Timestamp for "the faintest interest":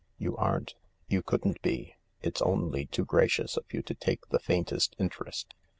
4.29-5.53